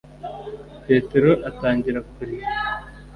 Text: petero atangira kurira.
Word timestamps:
petero 0.85 1.31
atangira 1.49 1.99
kurira. 2.11 2.47